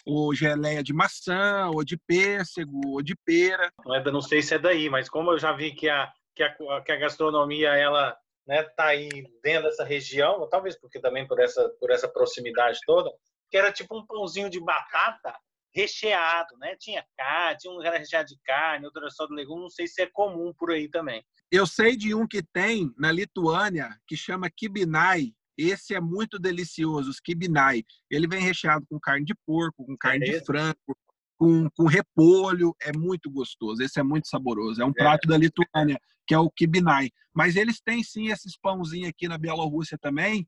ou 0.06 0.34
geleia 0.34 0.84
de 0.84 0.94
maçã, 0.94 1.68
ou 1.74 1.84
de 1.84 1.98
pêssego, 2.08 2.82
ou 2.88 3.02
de 3.02 3.16
pera. 3.26 3.70
Não 4.12 4.22
sei 4.22 4.42
se 4.42 4.54
é 4.54 4.60
daí, 4.60 4.90
mas 4.90 5.10
como 5.10 5.32
eu 5.32 5.40
já 5.40 5.52
vi 5.52 5.74
que 5.74 5.90
a, 5.90 6.12
que 6.36 6.44
a, 6.44 6.82
que 6.82 6.92
a 6.92 6.98
gastronomia, 6.98 7.70
ela 7.70 8.16
né, 8.46 8.64
tá 8.64 8.88
aí 8.88 9.10
dentro 9.42 9.70
dessa 9.70 9.84
região, 9.84 10.48
talvez 10.50 10.80
porque 10.80 11.00
também 11.00 11.28
por 11.28 11.40
essa 11.40 11.70
por 11.80 11.92
essa 11.92 12.08
proximidade 12.08 12.80
toda, 12.86 13.12
que 13.50 13.58
era 13.58 13.72
tipo 13.72 13.98
um 13.98 14.06
pãozinho 14.06 14.50
de 14.50 14.60
batata 14.60 15.36
recheado, 15.74 16.56
né? 16.58 16.76
Tinha 16.80 17.04
carne, 17.18 17.58
tinha 17.58 17.74
um 17.74 17.80
recheado 17.80 18.28
de 18.28 18.38
carne, 18.46 18.86
outro 18.86 19.02
era 19.02 19.10
só 19.10 19.26
de 19.26 19.34
legume, 19.34 19.64
não 19.64 19.70
sei 19.70 19.88
se 19.88 20.02
é 20.02 20.08
comum 20.08 20.54
por 20.54 20.72
aí 20.72 20.88
também. 20.88 21.24
Eu 21.52 21.66
sei 21.66 21.96
de 21.96 22.14
um 22.14 22.28
que 22.28 22.44
tem 22.44 22.94
na 22.98 23.12
Lituânia, 23.12 23.90
que 24.08 24.16
chama 24.16 24.50
kibinai. 24.50 25.34
Esse 25.58 25.94
é 25.94 26.00
muito 26.00 26.40
delicioso, 26.40 27.10
os 27.10 27.20
kibinai. 27.20 27.84
Ele 28.10 28.28
vem 28.28 28.42
recheado 28.42 28.86
com 28.90 29.00
carne 29.00 29.26
de 29.26 29.36
porco, 29.46 29.86
com 29.86 29.96
carne 29.98 30.28
é 30.28 30.40
de 30.40 30.46
frango, 30.46 30.98
com, 31.44 31.70
com 31.72 31.84
repolho, 31.84 32.74
é 32.82 32.94
muito 32.98 33.30
gostoso. 33.30 33.84
Esse 33.84 34.00
é 34.00 34.04
muito 34.04 34.30
saboroso. 34.30 34.82
É 34.82 34.86
um 34.86 34.92
é. 34.92 34.94
prato 34.94 35.28
da 35.28 35.38
Lituânia, 35.38 36.00
que 36.26 36.34
é 36.34 36.40
o 36.40 36.50
kibinai. 36.50 37.10
Mas 37.34 37.58
eles 37.58 37.82
têm 37.82 38.02
sim 38.02 38.28
esses 38.28 38.58
pãozinhos 38.58 39.10
aqui 39.10 39.28
na 39.28 39.38
Bielorrússia 39.38 39.98
também, 40.02 40.48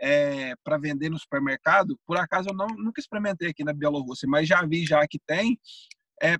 é, 0.00 0.54
para 0.64 0.78
vender 0.78 1.10
no 1.10 1.18
supermercado. 1.18 1.96
Por 2.04 2.16
acaso 2.16 2.48
eu 2.48 2.54
não, 2.54 2.66
nunca 2.66 3.00
experimentei 3.00 3.50
aqui 3.50 3.62
na 3.62 3.72
Bielorrússia, 3.72 4.28
mas 4.28 4.48
já 4.48 4.66
vi 4.66 4.84
já 4.84 5.06
que 5.06 5.20
tem. 5.24 5.60
É, 6.20 6.36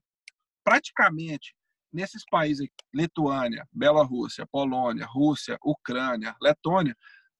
praticamente 0.64 1.54
nesses 1.92 2.24
países, 2.28 2.66
Lituânia, 2.92 3.68
Bielorrússia, 3.70 4.44
Polônia, 4.50 5.06
Rússia, 5.06 5.56
Ucrânia, 5.62 6.34
Letônia, 6.42 6.96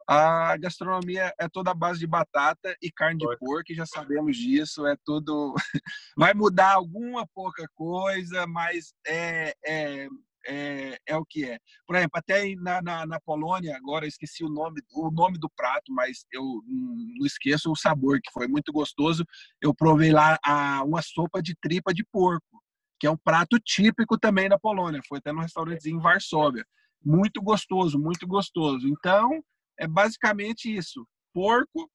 a 0.09 0.56
gastronomia 0.56 1.32
é 1.38 1.49
toda 1.49 1.71
a 1.71 1.75
base 1.75 2.00
de 2.00 2.06
batata 2.06 2.76
e 2.82 2.90
carne 2.90 3.18
de 3.18 3.38
porco, 3.38 3.75
já 3.75 3.87
sabemos 3.87 4.37
disso, 4.37 4.87
é 4.87 4.97
tudo. 5.04 5.54
Vai 6.16 6.35
mudar 6.35 6.75
alguma 6.75 7.26
pouca 7.35 7.66
coisa, 7.75 8.47
mas 8.47 8.92
é, 9.06 9.54
é, 9.64 10.09
é, 10.47 10.99
é 11.06 11.16
o 11.16 11.25
que 11.25 11.44
é. 11.44 11.59
Por 11.87 11.97
exemplo, 11.97 12.18
até 12.18 12.54
na, 12.56 12.82
na, 12.82 13.06
na, 13.06 13.21
Polônia, 13.21 13.76
agora 13.76 14.04
eu 14.04 14.09
esqueci 14.09 14.44
o 14.44 14.49
nome, 14.49 14.80
o 14.92 15.11
nome 15.11 15.38
do 15.38 15.50
prato, 15.50 15.92
mas 15.92 16.26
eu 16.32 16.42
não 16.66 17.26
esqueço 17.26 17.71
o 17.71 17.76
sabor, 17.76 18.21
que 18.23 18.30
foi 18.32 18.49
muito 18.49 18.73
gostoso. 18.73 19.25
Eu 19.61 19.75
provei 19.75 20.12
lá 20.12 20.38
a, 20.44 20.82
uma 20.85 21.02
sopa 21.02 21.42
de 21.42 21.54
tripa 21.61 21.92
de 21.94 22.04
porco, 22.04 22.62
que 22.99 23.06
é 23.06 23.11
um 23.11 23.16
prato 23.16 23.59
típico 23.59 24.18
também 24.18 24.49
da 24.49 24.59
Polônia. 24.59 25.00
Foi 25.09 25.18
até 25.18 25.32
no 25.32 25.40
restaurantezinho 25.40 25.99
em 25.99 26.02
Varsóvia. 26.02 26.64
Muito 27.04 27.42
gostoso, 27.42 27.99
muito 27.99 28.26
gostoso. 28.26 28.87
Então, 28.88 29.42
é 29.79 29.87
basicamente 29.87 30.75
isso: 30.75 31.07
porco 31.33 31.91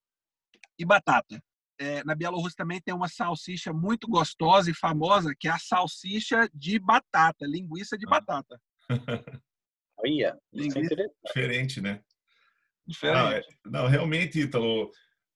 e 0.80 0.86
batata. 0.86 1.42
É, 1.80 2.04
na 2.04 2.16
Bielorrússia 2.16 2.58
também 2.58 2.82
tem 2.82 2.94
uma 2.94 3.08
salsicha 3.08 3.72
muito 3.72 4.08
gostosa 4.08 4.72
e 4.72 4.74
famosa, 4.74 5.36
que 5.40 5.48
é 5.48 5.52
a 5.52 5.60
salsicha 5.60 6.50
de 6.54 6.80
batata, 6.80 7.46
linguiça 7.46 7.98
de 7.98 8.06
ah. 8.08 8.10
batata. 8.10 8.60
Olha, 10.00 10.38
é 10.54 10.68
diferente, 11.26 11.82
né? 11.82 12.02
Diferente. 12.86 13.16
Não, 13.16 13.32
é, 13.32 13.42
não, 13.66 13.88
realmente, 13.88 14.40
Ítalo, 14.40 14.92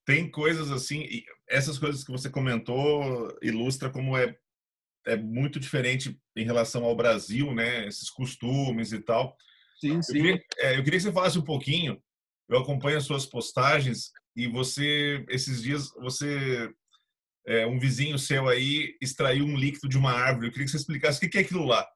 tem 0.05 0.29
coisas 0.29 0.71
assim, 0.71 1.07
essas 1.47 1.77
coisas 1.77 2.03
que 2.03 2.11
você 2.11 2.29
comentou 2.29 3.37
ilustra 3.41 3.89
como 3.89 4.17
é, 4.17 4.35
é 5.05 5.15
muito 5.15 5.59
diferente 5.59 6.19
em 6.35 6.45
relação 6.45 6.83
ao 6.83 6.95
Brasil, 6.95 7.53
né? 7.53 7.87
Esses 7.87 8.09
costumes 8.09 8.91
e 8.91 8.99
tal. 8.99 9.35
Sim, 9.79 10.01
sim. 10.01 10.17
Eu 10.17 10.23
queria, 10.23 10.43
é, 10.59 10.77
eu 10.77 10.83
queria 10.83 10.99
que 10.99 11.05
você 11.05 11.11
falasse 11.11 11.37
um 11.37 11.43
pouquinho 11.43 12.01
eu 12.51 12.59
acompanho 12.59 12.97
as 12.97 13.05
suas 13.05 13.25
postagens 13.25 14.11
e 14.35 14.47
você, 14.47 15.25
esses 15.29 15.63
dias, 15.63 15.89
você, 15.93 16.69
é, 17.47 17.65
um 17.65 17.79
vizinho 17.79 18.19
seu 18.19 18.47
aí 18.47 18.95
extraiu 19.01 19.45
um 19.45 19.55
líquido 19.55 19.87
de 19.87 19.97
uma 19.97 20.11
árvore. 20.11 20.47
Eu 20.47 20.51
queria 20.51 20.65
que 20.65 20.71
você 20.71 20.77
explicasse 20.77 21.25
o 21.25 21.29
que 21.29 21.37
é 21.37 21.41
aquilo 21.41 21.65
lá. 21.65 21.87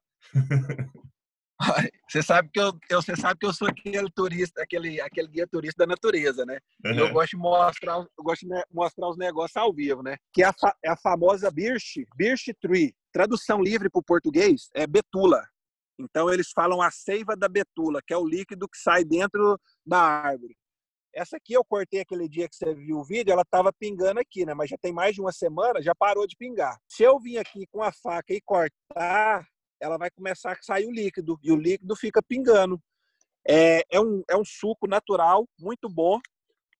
Você 2.09 2.21
sabe 2.21 2.50
que 2.53 2.59
eu, 2.59 2.77
eu, 2.89 3.01
você 3.01 3.15
sabe 3.15 3.39
que 3.39 3.45
eu 3.45 3.53
sou 3.53 3.67
aquele 3.67 4.09
turista, 4.12 4.62
aquele, 4.62 5.00
aquele 5.00 5.27
guia 5.27 5.47
turista 5.47 5.85
da 5.85 5.88
natureza, 5.88 6.45
né? 6.45 6.59
Uhum. 6.85 7.00
Eu 7.00 7.13
gosto 7.13 7.31
de 7.31 7.38
mostrar, 7.38 7.93
eu 7.93 8.24
gosto 8.24 8.45
de 8.45 8.63
mostrar 8.71 9.09
os 9.09 9.17
negócios 9.17 9.55
ao 9.55 9.74
vivo, 9.74 10.03
né? 10.03 10.17
Que 10.33 10.43
é 10.43 10.47
a, 10.47 10.53
é 10.83 10.89
a 10.89 10.97
famosa 10.97 11.50
birch, 11.50 12.05
birch 12.15 12.53
tree. 12.62 12.93
Tradução 13.12 13.62
livre 13.62 13.89
para 13.89 14.00
o 14.00 14.03
português 14.03 14.69
é 14.75 14.85
betula. 14.85 15.41
Então 15.98 16.30
eles 16.30 16.52
falam 16.54 16.82
a 16.82 16.92
seiva 16.92 17.36
da 17.36 17.48
betula, 17.48 18.02
que 18.06 18.14
é 18.14 18.18
o 18.18 18.28
líquido 18.28 18.68
que 18.68 18.78
sai 18.78 19.04
dentro 19.04 19.60
da 19.86 20.00
árvore. 20.00 20.56
Essa 21.14 21.38
aqui 21.38 21.54
eu 21.54 21.64
cortei 21.64 22.02
aquele 22.02 22.28
dia 22.28 22.50
que 22.50 22.56
você 22.56 22.74
viu 22.75 22.98
o 22.98 23.04
vídeo, 23.04 23.32
ela 23.32 23.44
estava 23.44 23.72
pingando 23.72 24.20
aqui, 24.20 24.46
né? 24.46 24.54
Mas 24.54 24.70
já 24.70 24.78
tem 24.78 24.92
mais 24.92 25.16
de 25.16 25.22
uma 25.22 25.32
semana, 25.32 25.82
já 25.82 25.96
parou 25.96 26.28
de 26.28 26.36
pingar. 26.36 26.78
Se 26.90 27.04
eu 27.04 27.18
vir 27.18 27.38
aqui 27.38 27.66
com 27.72 27.82
a 27.82 27.92
faca 27.92 28.34
e 28.34 28.42
cortar, 28.42 29.48
ela 29.80 29.98
vai 29.98 30.10
começar 30.12 30.52
a 30.52 30.62
sair 30.62 30.86
o 30.86 30.92
líquido 30.92 31.40
e 31.42 31.54
o 31.54 31.56
líquido 31.56 31.96
fica 31.96 32.22
pingando. 32.22 32.82
É, 33.48 33.84
é, 33.90 34.00
um, 34.00 34.24
é 34.30 34.36
um 34.36 34.44
suco 34.44 34.88
natural, 34.88 35.48
muito 35.58 35.88
bom 35.88 36.20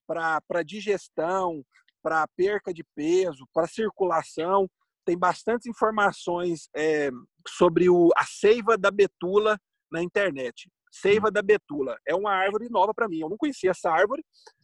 para 0.06 0.64
digestão, 0.64 1.64
para 2.04 2.28
perca 2.36 2.74
de 2.74 2.84
peso, 2.96 3.48
para 3.54 3.68
circulação. 3.68 4.70
Tem 5.06 5.18
bastantes 5.18 5.68
informações 5.68 6.70
é, 6.76 7.10
sobre 7.48 7.90
o, 7.90 8.10
a 8.16 8.26
seiva 8.26 8.78
da 8.78 8.92
betula 8.92 9.60
na 9.92 10.02
internet. 10.02 10.70
Seiva 10.92 11.30
da 11.30 11.42
betula. 11.42 11.98
É 12.08 12.16
uma 12.16 12.32
árvore 12.32 12.70
nova 12.70 12.94
para 12.94 13.08
mim. 13.08 13.20
Eu 13.20 13.30
não 13.30 13.38
conhecia 13.38 13.72
essa 13.72 13.92
árvore 13.92 14.24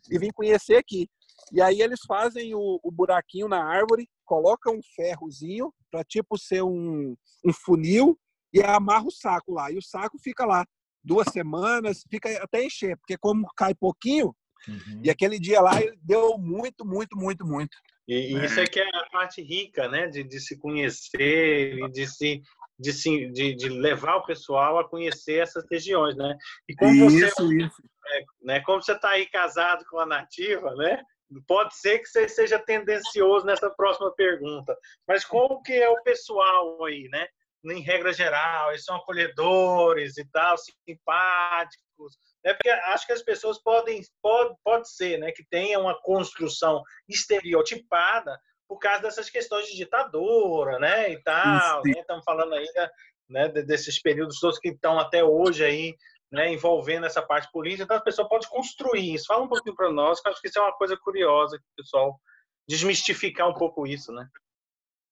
e 0.09 0.17
vim 0.17 0.29
conhecer 0.33 0.77
aqui. 0.77 1.07
E 1.51 1.61
aí 1.61 1.81
eles 1.81 1.99
fazem 2.07 2.55
o, 2.55 2.79
o 2.83 2.91
buraquinho 2.91 3.47
na 3.47 3.63
árvore, 3.63 4.07
colocam 4.25 4.75
um 4.75 4.81
ferrozinho 4.95 5.73
para 5.91 6.03
tipo 6.03 6.37
ser 6.37 6.63
um, 6.63 7.15
um 7.45 7.53
funil 7.53 8.17
e 8.53 8.61
amarra 8.61 9.05
o 9.05 9.11
saco 9.11 9.53
lá. 9.53 9.71
E 9.71 9.77
o 9.77 9.81
saco 9.81 10.17
fica 10.19 10.45
lá 10.45 10.65
duas 11.03 11.27
semanas, 11.31 12.03
fica 12.09 12.29
até 12.43 12.63
encher, 12.63 12.97
porque 12.97 13.17
como 13.17 13.47
cai 13.55 13.73
pouquinho, 13.73 14.35
uhum. 14.67 15.01
e 15.03 15.09
aquele 15.09 15.39
dia 15.39 15.61
lá 15.61 15.71
deu 16.01 16.37
muito, 16.37 16.85
muito, 16.85 17.17
muito, 17.17 17.45
muito. 17.45 17.75
E, 18.07 18.35
e 18.35 18.45
isso 18.45 18.59
é 18.59 18.65
que 18.65 18.79
é 18.79 18.87
a 18.87 19.09
parte 19.11 19.41
rica, 19.41 19.87
né, 19.87 20.07
de, 20.07 20.23
de 20.23 20.39
se 20.39 20.57
conhecer 20.57 21.77
e 21.77 21.89
de 21.91 22.07
se 22.07 22.41
de, 22.81 22.91
se, 22.93 23.27
de, 23.29 23.55
de, 23.55 23.69
levar 23.69 24.15
o 24.15 24.25
pessoal 24.25 24.79
a 24.79 24.89
conhecer 24.89 25.39
essas 25.39 25.63
regiões, 25.69 26.15
né? 26.17 26.35
E 26.67 26.75
como 26.75 27.11
isso, 27.11 27.35
você, 27.35 27.55
isso. 27.57 27.83
É, 28.07 28.23
né, 28.41 28.59
como 28.61 28.81
você 28.81 28.93
está 28.93 29.09
aí 29.09 29.27
casado 29.27 29.85
com 29.87 29.99
a 29.99 30.05
nativa, 30.05 30.73
né? 30.75 31.03
Pode 31.47 31.75
ser 31.75 31.99
que 31.99 32.07
você 32.07 32.27
seja 32.27 32.57
tendencioso 32.57 33.45
nessa 33.45 33.69
próxima 33.69 34.11
pergunta, 34.15 34.75
mas 35.07 35.23
como 35.23 35.61
que 35.61 35.73
é 35.73 35.87
o 35.87 36.01
pessoal 36.01 36.83
aí, 36.83 37.07
né? 37.09 37.27
Em 37.63 37.81
regra 37.81 38.11
geral, 38.11 38.71
eles 38.71 38.83
são 38.83 38.95
acolhedores 38.95 40.17
e 40.17 40.25
tal, 40.31 40.55
simpáticos, 40.57 42.17
né? 42.43 42.53
Porque 42.53 42.69
acho 42.69 43.05
que 43.05 43.13
as 43.13 43.21
pessoas 43.21 43.61
podem, 43.61 44.01
pode, 44.21 44.55
pode 44.63 44.89
ser, 44.89 45.17
né? 45.17 45.31
Que 45.31 45.45
tenha 45.49 45.79
uma 45.79 45.99
construção 46.01 46.81
estereotipada 47.07 48.39
por 48.67 48.79
causa 48.79 49.01
dessas 49.01 49.29
questões 49.29 49.67
de 49.67 49.75
ditadura, 49.75 50.79
né, 50.79 51.11
e 51.11 51.21
tal, 51.23 51.83
né? 51.83 51.91
estamos 51.99 52.23
falando 52.23 52.53
ainda 52.53 52.89
né, 53.29 53.49
desses 53.49 54.01
períodos 54.01 54.39
todos 54.39 54.59
que 54.59 54.69
estão 54.69 54.97
até 54.97 55.21
hoje 55.21 55.65
aí, 55.65 55.93
né, 56.31 56.53
envolvendo 56.53 57.05
essa 57.05 57.21
parte 57.21 57.51
política, 57.51 57.83
então 57.83 57.97
a 57.97 58.01
pessoa 58.01 58.29
pode 58.29 58.47
construir 58.47 59.13
isso. 59.13 59.25
Fala 59.27 59.43
um 59.43 59.49
pouquinho 59.49 59.75
para 59.75 59.91
nós, 59.91 60.21
que 60.21 60.29
acho 60.29 60.39
que 60.39 60.47
isso 60.47 60.57
é 60.57 60.61
uma 60.61 60.71
coisa 60.77 60.95
curiosa, 60.95 61.57
que 61.57 61.63
o 61.63 61.75
pessoal 61.83 62.17
desmistificar 62.65 63.49
um 63.49 63.53
pouco 63.53 63.85
isso, 63.85 64.13
né? 64.13 64.25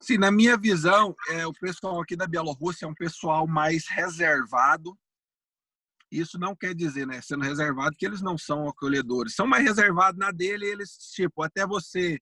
Sim, 0.01 0.17
na 0.17 0.31
minha 0.31 0.57
visão, 0.57 1.13
é, 1.29 1.45
o 1.45 1.51
pessoal 1.51 1.99
aqui 2.01 2.15
da 2.15 2.25
Bielorrússia 2.25 2.85
é 2.85 2.87
um 2.87 2.95
pessoal 2.95 3.45
mais 3.45 3.85
reservado. 3.89 4.97
Isso 6.11 6.39
não 6.39 6.55
quer 6.55 6.73
dizer, 6.73 7.05
né, 7.05 7.21
sendo 7.21 7.43
reservado, 7.43 7.95
que 7.97 8.05
eles 8.05 8.21
não 8.21 8.37
são 8.37 8.67
acolhedores. 8.67 9.35
São 9.35 9.45
mais 9.45 9.63
reservados 9.63 10.17
na 10.17 10.31
dele, 10.31 10.65
eles, 10.65 10.91
tipo, 11.13 11.43
até 11.43 11.65
você 11.67 12.19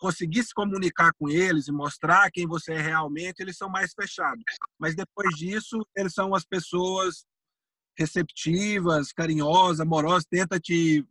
conseguir 0.00 0.44
se 0.44 0.54
comunicar 0.54 1.12
com 1.18 1.28
eles 1.28 1.68
e 1.68 1.72
mostrar 1.72 2.30
quem 2.30 2.46
você 2.46 2.72
é 2.72 2.80
realmente, 2.80 3.40
eles 3.40 3.56
são 3.56 3.68
mais 3.68 3.92
fechados. 3.92 4.42
Mas 4.78 4.94
depois 4.94 5.34
disso, 5.36 5.84
eles 5.96 6.12
são 6.12 6.34
as 6.34 6.44
pessoas 6.44 7.24
receptivas, 7.98 9.12
carinhosas, 9.12 9.80
amorosas, 9.80 10.26
tenta 10.26 10.60
te 10.60 11.04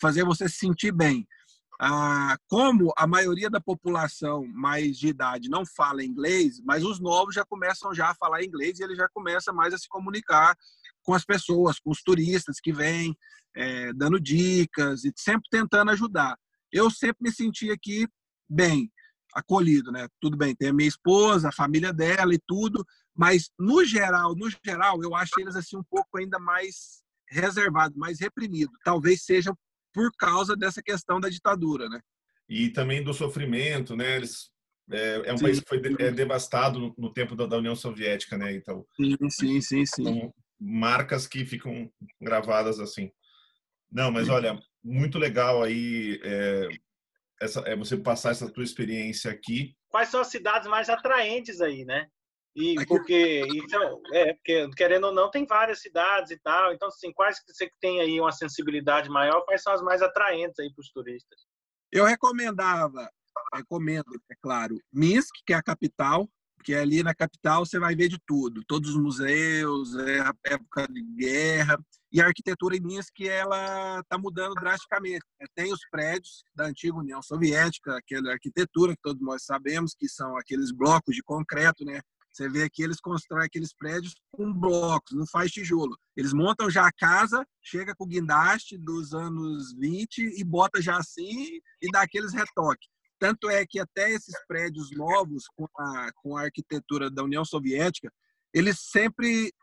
fazer 0.00 0.24
você 0.24 0.48
se 0.48 0.56
sentir 0.56 0.92
bem. 0.92 1.26
Ah, 1.80 2.36
como 2.46 2.92
a 2.96 3.06
maioria 3.06 3.50
da 3.50 3.60
população 3.60 4.46
mais 4.46 4.96
de 4.96 5.08
idade 5.08 5.48
não 5.48 5.64
fala 5.66 6.04
inglês, 6.04 6.60
mas 6.64 6.84
os 6.84 7.00
novos 7.00 7.34
já 7.34 7.44
começam 7.44 7.92
já 7.94 8.10
a 8.10 8.14
falar 8.14 8.44
inglês 8.44 8.78
e 8.78 8.84
ele 8.84 8.94
já 8.94 9.08
começa 9.08 9.52
mais 9.52 9.74
a 9.74 9.78
se 9.78 9.88
comunicar 9.88 10.56
com 11.02 11.14
as 11.14 11.24
pessoas, 11.24 11.78
com 11.78 11.90
os 11.90 12.02
turistas 12.02 12.56
que 12.62 12.72
vêm, 12.72 13.16
é, 13.54 13.92
dando 13.92 14.20
dicas 14.20 15.04
e 15.04 15.12
sempre 15.16 15.48
tentando 15.50 15.90
ajudar 15.90 16.36
eu 16.72 16.90
sempre 16.90 17.18
me 17.20 17.30
senti 17.30 17.70
aqui 17.70 18.08
bem, 18.48 18.90
acolhido, 19.34 19.92
né? 19.92 20.08
Tudo 20.20 20.36
bem, 20.36 20.56
tem 20.56 20.70
a 20.70 20.72
minha 20.72 20.88
esposa, 20.88 21.48
a 21.48 21.52
família 21.52 21.92
dela 21.92 22.34
e 22.34 22.40
tudo, 22.46 22.84
mas 23.14 23.50
no 23.58 23.84
geral, 23.84 24.34
no 24.34 24.48
geral, 24.64 25.02
eu 25.02 25.14
acho 25.14 25.38
eles 25.38 25.54
assim 25.54 25.76
um 25.76 25.84
pouco 25.84 26.18
ainda 26.18 26.38
mais 26.38 27.02
reservados, 27.28 27.96
mais 27.96 28.20
reprimidos. 28.20 28.76
Talvez 28.84 29.24
seja 29.24 29.54
por 29.92 30.10
causa 30.18 30.56
dessa 30.56 30.82
questão 30.82 31.20
da 31.20 31.28
ditadura, 31.28 31.88
né? 31.88 32.00
E 32.48 32.70
também 32.70 33.04
do 33.04 33.12
sofrimento, 33.12 33.94
né? 33.94 34.16
Eles 34.16 34.50
é, 34.90 35.28
é 35.28 35.32
um 35.32 35.38
sim. 35.38 35.44
país 35.44 35.60
que 35.60 35.68
foi 35.68 35.80
é, 35.98 36.10
devastado 36.10 36.78
no, 36.78 36.94
no 36.98 37.12
tempo 37.12 37.36
da, 37.36 37.46
da, 37.46 37.58
União 37.58 37.76
Soviética, 37.76 38.36
né? 38.36 38.54
Então, 38.54 38.84
sim, 38.96 39.16
sim, 39.30 39.60
sim, 39.60 39.86
sim. 39.86 40.04
São 40.04 40.34
marcas 40.62 41.26
que 41.26 41.44
ficam 41.44 41.90
gravadas 42.20 42.78
assim. 42.78 43.10
Não, 43.90 44.10
mas 44.10 44.28
olha, 44.28 44.58
muito 44.82 45.18
legal 45.18 45.62
aí 45.62 46.20
é, 46.22 46.68
essa, 47.40 47.60
é 47.60 47.76
você 47.76 47.96
passar 47.96 48.30
essa 48.30 48.50
tua 48.50 48.64
experiência 48.64 49.30
aqui 49.30 49.76
quais 49.92 50.08
são 50.08 50.22
as 50.22 50.28
cidades 50.28 50.66
mais 50.68 50.88
atraentes 50.88 51.60
aí, 51.60 51.84
né? 51.84 52.08
E 52.56 52.74
porque, 52.86 53.42
então, 53.54 54.02
é, 54.12 54.34
porque, 54.34 54.68
querendo 54.76 55.04
ou 55.04 55.12
não, 55.12 55.30
tem 55.30 55.46
várias 55.46 55.80
cidades 55.80 56.30
e 56.32 56.38
tal. 56.40 56.72
Então, 56.72 56.88
assim, 56.88 57.12
quais 57.12 57.38
que 57.38 57.52
você 57.52 57.70
tem 57.80 58.00
aí 58.00 58.20
uma 58.20 58.32
sensibilidade 58.32 59.08
maior, 59.08 59.42
quais 59.42 59.62
são 59.62 59.72
as 59.72 59.82
mais 59.82 60.02
atraentes 60.02 60.58
aí 60.58 60.72
para 60.72 60.80
os 60.80 60.90
turistas? 60.90 61.40
Eu 61.90 62.04
recomendava, 62.04 63.08
recomendo, 63.54 64.04
é 64.30 64.34
claro, 64.42 64.76
Minsk, 64.92 65.34
que 65.46 65.52
é 65.52 65.56
a 65.56 65.62
capital, 65.62 66.28
porque 66.62 66.74
ali 66.76 67.02
na 67.02 67.12
capital 67.12 67.66
você 67.66 67.76
vai 67.76 67.96
ver 67.96 68.08
de 68.08 68.18
tudo, 68.24 68.62
todos 68.68 68.90
os 68.90 68.96
museus, 68.96 69.96
é 69.96 70.20
a 70.20 70.32
época 70.46 70.86
de 70.86 71.02
guerra, 71.02 71.76
e 72.12 72.20
a 72.20 72.26
arquitetura 72.26 72.76
em 72.76 72.80
Minsk 72.80 73.20
ela 73.22 73.98
está 73.98 74.16
mudando 74.16 74.54
drasticamente. 74.54 75.24
Né? 75.40 75.46
Tem 75.56 75.72
os 75.72 75.80
prédios 75.90 76.44
da 76.54 76.66
antiga 76.66 76.96
União 76.96 77.20
Soviética, 77.20 77.96
aquela 77.96 78.32
arquitetura 78.32 78.94
que 78.94 79.02
todos 79.02 79.20
nós 79.20 79.44
sabemos 79.44 79.92
que 79.98 80.08
são 80.08 80.36
aqueles 80.36 80.70
blocos 80.70 81.16
de 81.16 81.22
concreto, 81.24 81.84
né? 81.84 82.00
Você 82.32 82.48
vê 82.48 82.70
que 82.70 82.82
eles 82.82 83.00
constroem 83.00 83.44
aqueles 83.44 83.74
prédios 83.74 84.14
com 84.30 84.52
blocos, 84.54 85.14
não 85.14 85.26
faz 85.26 85.50
tijolo. 85.50 85.98
Eles 86.16 86.32
montam 86.32 86.70
já 86.70 86.86
a 86.86 86.92
casa, 86.92 87.44
chega 87.60 87.94
com 87.94 88.04
o 88.04 88.06
guindaste 88.06 88.78
dos 88.78 89.12
anos 89.12 89.74
20 89.74 90.40
e 90.40 90.44
bota 90.44 90.80
já 90.80 90.96
assim 90.96 91.60
e 91.82 91.90
dá 91.92 92.02
aqueles 92.02 92.32
retoques. 92.32 92.88
Tanto 93.22 93.48
é 93.48 93.64
que 93.64 93.78
até 93.78 94.10
esses 94.10 94.34
prédios 94.48 94.90
novos, 94.90 95.44
com 95.54 95.68
a, 95.78 96.10
com 96.16 96.36
a 96.36 96.42
arquitetura 96.42 97.08
da 97.08 97.22
União 97.22 97.44
Soviética, 97.44 98.12
eles 98.52 98.80
sempre 98.80 99.54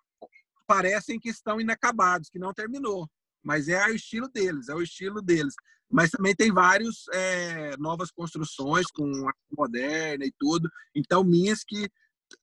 parecem 0.66 1.20
que 1.20 1.28
estão 1.28 1.60
inacabados, 1.60 2.30
que 2.30 2.40
não 2.40 2.54
terminou. 2.54 3.06
Mas 3.44 3.68
é 3.68 3.86
o 3.88 3.94
estilo 3.94 4.30
deles, 4.30 4.70
é 4.70 4.76
o 4.76 4.82
estilo 4.82 5.22
deles. 5.22 5.54
Mas 5.92 6.10
também 6.10 6.34
tem 6.34 6.54
vários 6.54 7.04
é, 7.12 7.76
novas 7.76 8.12
construções 8.12 8.86
com 8.94 9.04
arte 9.28 9.42
moderna 9.52 10.24
e 10.24 10.32
tudo. 10.40 10.70
Então, 10.96 11.22
Minsk 11.22 11.68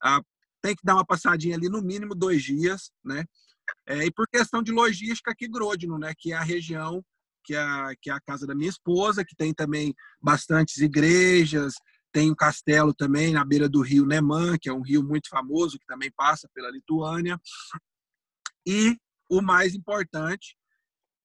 a, 0.03 0.21
tem 0.61 0.75
que 0.75 0.85
dar 0.85 0.93
uma 0.93 1.05
passadinha 1.05 1.55
ali 1.55 1.67
no 1.67 1.81
mínimo 1.81 2.13
dois 2.13 2.43
dias, 2.43 2.91
né? 3.03 3.25
É, 3.87 4.05
e 4.05 4.11
por 4.11 4.27
questão 4.27 4.61
de 4.61 4.71
logística 4.71 5.31
aqui 5.31 5.47
Grodno, 5.47 5.97
né? 5.97 6.13
Que 6.15 6.31
é 6.31 6.35
a 6.35 6.43
região 6.43 7.03
que 7.47 7.55
é 7.55 7.61
a, 7.61 7.95
que 8.01 8.09
é 8.09 8.13
a 8.13 8.19
casa 8.19 8.45
da 8.45 8.53
minha 8.53 8.69
esposa, 8.69 9.23
que 9.23 9.33
tem 9.33 9.53
também 9.53 9.95
bastantes 10.21 10.77
igrejas, 10.77 11.75
tem 12.11 12.29
um 12.29 12.35
castelo 12.35 12.93
também 12.93 13.31
na 13.31 13.45
beira 13.45 13.69
do 13.69 13.81
rio 13.81 14.05
Neman, 14.05 14.57
que 14.59 14.67
é 14.67 14.73
um 14.73 14.81
rio 14.81 15.01
muito 15.01 15.29
famoso, 15.29 15.79
que 15.79 15.85
também 15.85 16.11
passa 16.11 16.49
pela 16.53 16.69
Lituânia. 16.69 17.39
E 18.67 18.97
o 19.29 19.41
mais 19.41 19.73
importante, 19.73 20.57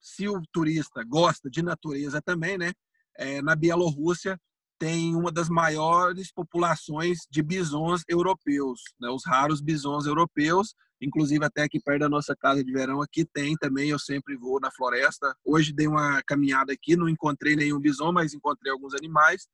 se 0.01 0.29
o 0.29 0.41
turista 0.53 1.03
gosta 1.03 1.51
de 1.51 1.61
natureza 1.61 2.23
também, 2.23 2.57
né? 2.57 2.73
É, 3.19 3.43
na 3.43 3.57
Bielorrússia 3.57 4.41
tem 4.83 5.15
uma 5.15 5.31
das 5.31 5.49
maiores 5.49 6.33
populações 6.33 7.19
de 7.31 7.41
bisons 7.41 8.03
europeus, 8.09 8.81
né? 9.01 9.09
os 9.11 9.25
raros 9.25 9.61
bisons 9.61 10.07
europeus, 10.07 10.75
inclusive 11.01 11.45
até 11.45 11.63
aqui 11.63 11.79
perto 11.81 12.01
da 12.01 12.09
nossa 12.09 12.35
casa 12.35 12.65
de 12.65 12.73
verão 12.73 13.01
aqui 13.01 13.25
tem 13.25 13.55
também, 13.55 13.91
eu 13.91 13.99
sempre 14.01 14.37
vou 14.37 14.59
na 14.59 14.73
floresta. 14.73 15.37
Hoje 15.45 15.73
dei 15.73 15.87
uma 15.87 16.21
caminhada 16.27 16.73
aqui, 16.73 16.97
não 16.97 17.09
encontrei 17.09 17.55
nenhum 17.55 17.79
bison, 17.79 18.11
mas 18.11 18.35
encontrei 18.35 18.73
alguns 18.73 18.93
animais. 18.93 19.47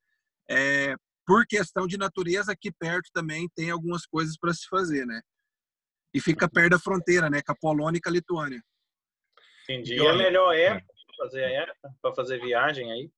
É, 0.51 0.97
por 1.27 1.47
questão 1.47 1.87
de 1.87 1.99
natureza, 1.99 2.53
aqui 2.53 2.73
perto 2.73 3.11
também 3.13 3.51
tem 3.55 3.69
algumas 3.69 4.07
coisas 4.07 4.35
para 4.39 4.55
se 4.55 4.67
fazer, 4.67 5.05
né? 5.05 5.21
E 6.15 6.23
fica 6.23 6.49
perto 6.49 6.71
da 6.71 6.79
fronteira, 6.79 7.29
né? 7.29 7.43
Com 7.43 7.53
a 7.53 7.57
Polônia 7.57 7.99
e 7.99 8.01
com 8.01 8.09
a 8.09 8.13
Lituânia. 8.13 8.63
Entendi. 9.65 9.97
E 9.97 10.07
a 10.07 10.15
melhor 10.15 10.55
época 10.55 10.87
para 10.87 11.27
fazer, 11.27 11.77
para 12.01 12.15
fazer 12.15 12.41
viagem 12.41 12.91
aí? 12.91 13.11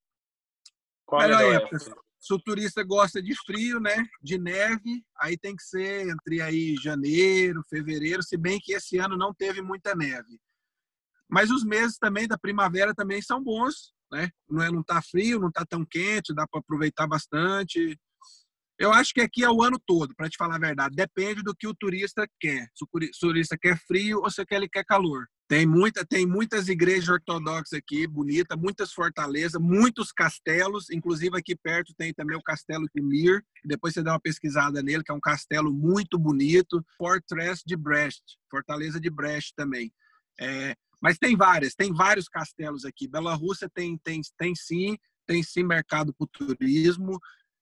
Qual 1.10 1.22
melhor, 1.22 1.42
época? 1.52 1.76
época? 1.76 1.96
Se 2.20 2.32
o 2.32 2.38
turista 2.38 2.84
gosta 2.84 3.20
de 3.20 3.34
frio, 3.44 3.80
né, 3.80 4.06
de 4.22 4.38
neve, 4.38 5.02
aí 5.18 5.36
tem 5.36 5.56
que 5.56 5.62
ser 5.62 6.08
entre 6.08 6.40
aí 6.40 6.76
janeiro, 6.76 7.64
fevereiro, 7.68 8.22
se 8.22 8.36
bem 8.36 8.60
que 8.60 8.72
esse 8.72 8.98
ano 8.98 9.16
não 9.16 9.34
teve 9.34 9.60
muita 9.60 9.94
neve. 9.96 10.38
Mas 11.28 11.50
os 11.50 11.64
meses 11.64 11.98
também 11.98 12.28
da 12.28 12.38
primavera 12.38 12.94
também 12.94 13.20
são 13.20 13.42
bons, 13.42 13.92
né? 14.12 14.30
Não 14.48 14.62
é 14.62 14.70
não 14.70 14.84
tá 14.84 15.02
frio, 15.02 15.40
não 15.40 15.50
tá 15.50 15.64
tão 15.64 15.84
quente, 15.84 16.34
dá 16.34 16.46
para 16.46 16.60
aproveitar 16.60 17.08
bastante. 17.08 17.98
Eu 18.78 18.92
acho 18.92 19.12
que 19.12 19.20
aqui 19.20 19.42
é 19.42 19.50
o 19.50 19.62
ano 19.62 19.80
todo, 19.84 20.14
para 20.14 20.28
te 20.28 20.36
falar 20.36 20.56
a 20.56 20.60
verdade. 20.60 20.94
Depende 20.94 21.42
do 21.42 21.54
que 21.56 21.66
o 21.66 21.74
turista 21.74 22.24
quer. 22.38 22.68
Se 22.74 22.84
o 22.84 22.88
turista 23.18 23.56
quer 23.60 23.78
frio 23.78 24.20
ou 24.20 24.30
se 24.30 24.44
ele 24.50 24.68
quer 24.68 24.84
calor. 24.84 25.26
Tem, 25.50 25.66
muita, 25.66 26.06
tem 26.06 26.24
muitas 26.24 26.68
igrejas 26.68 27.08
ortodoxas 27.08 27.72
aqui, 27.72 28.06
bonita, 28.06 28.56
muitas 28.56 28.92
fortalezas, 28.92 29.60
muitos 29.60 30.12
castelos, 30.12 30.88
inclusive 30.90 31.36
aqui 31.36 31.56
perto 31.56 31.92
tem 31.98 32.14
também 32.14 32.36
o 32.36 32.42
castelo 32.42 32.86
de 32.94 33.02
Mir, 33.02 33.44
depois 33.64 33.92
você 33.92 34.00
dá 34.00 34.12
uma 34.12 34.20
pesquisada 34.20 34.80
nele, 34.80 35.02
que 35.02 35.10
é 35.10 35.14
um 35.14 35.18
castelo 35.20 35.72
muito 35.72 36.16
bonito, 36.16 36.86
Fortress 36.96 37.64
de 37.66 37.74
Brest, 37.74 38.22
Fortaleza 38.48 39.00
de 39.00 39.10
Brest 39.10 39.52
também. 39.56 39.92
É, 40.38 40.76
mas 41.02 41.18
tem 41.18 41.36
várias, 41.36 41.74
tem 41.74 41.92
vários 41.92 42.28
castelos 42.28 42.84
aqui. 42.84 43.08
Bela 43.08 43.34
Rússia 43.34 43.68
tem, 43.74 43.98
tem, 44.04 44.20
tem 44.38 44.54
sim, 44.54 44.96
tem 45.26 45.42
sim 45.42 45.64
mercado 45.64 46.14
para 46.14 46.26
o 46.26 46.28
turismo. 46.28 47.18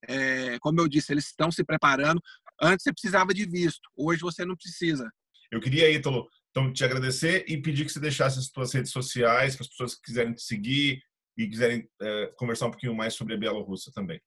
É, 0.06 0.58
como 0.58 0.78
eu 0.78 0.88
disse, 0.88 1.10
eles 1.10 1.24
estão 1.24 1.50
se 1.50 1.64
preparando. 1.64 2.20
Antes 2.60 2.82
você 2.82 2.92
precisava 2.92 3.32
de 3.32 3.46
visto, 3.46 3.88
hoje 3.96 4.20
você 4.20 4.44
não 4.44 4.54
precisa. 4.54 5.10
Eu 5.50 5.58
queria, 5.58 5.90
Ítalo, 5.90 6.28
então, 6.50 6.72
te 6.72 6.84
agradecer 6.84 7.44
e 7.46 7.60
pedir 7.60 7.84
que 7.84 7.92
você 7.92 8.00
deixasse 8.00 8.38
as 8.38 8.46
suas 8.46 8.72
redes 8.72 8.90
sociais, 8.90 9.54
para 9.54 9.64
as 9.64 9.68
pessoas 9.68 9.94
que 9.94 10.02
quiserem 10.02 10.34
te 10.34 10.42
seguir 10.42 11.00
e 11.36 11.48
quiserem 11.48 11.88
é, 12.00 12.32
conversar 12.36 12.66
um 12.66 12.70
pouquinho 12.70 12.94
mais 12.94 13.14
sobre 13.14 13.34
a 13.34 13.36
Bielorrússia 13.36 13.92
também. 13.94 14.20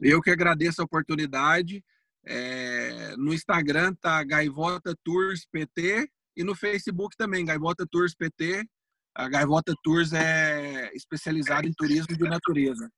Eu 0.00 0.20
que 0.20 0.30
agradeço 0.30 0.82
a 0.82 0.84
oportunidade. 0.84 1.82
É, 2.26 3.16
no 3.16 3.32
Instagram 3.32 3.94
tá 3.94 4.22
Gaivota 4.24 4.94
Tours 5.04 5.46
PT 5.50 6.08
e 6.36 6.44
no 6.44 6.54
Facebook 6.54 7.16
também, 7.16 7.44
Gaivota 7.44 7.86
Tours 7.90 8.14
PT. 8.14 8.64
A 9.14 9.28
Gaivota 9.28 9.72
Tours 9.82 10.12
é 10.12 10.90
especializada 10.94 11.66
em 11.66 11.72
turismo 11.72 12.14
de 12.14 12.24
natureza. 12.24 12.90